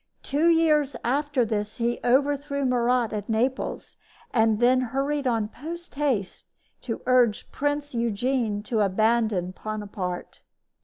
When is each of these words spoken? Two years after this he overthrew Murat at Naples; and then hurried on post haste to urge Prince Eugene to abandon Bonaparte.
Two 0.23 0.47
years 0.49 0.95
after 1.03 1.45
this 1.45 1.77
he 1.77 1.99
overthrew 2.03 2.65
Murat 2.65 3.13
at 3.13 3.29
Naples; 3.29 3.97
and 4.33 4.59
then 4.59 4.81
hurried 4.81 5.27
on 5.27 5.47
post 5.47 5.93
haste 5.93 6.47
to 6.81 7.03
urge 7.05 7.51
Prince 7.51 7.93
Eugene 7.93 8.63
to 8.63 8.79
abandon 8.79 9.51
Bonaparte. 9.63 10.41